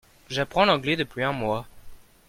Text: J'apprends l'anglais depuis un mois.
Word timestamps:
J'apprends 0.31 0.65
l'anglais 0.65 0.95
depuis 0.95 1.21
un 1.21 1.31
mois. 1.31 1.67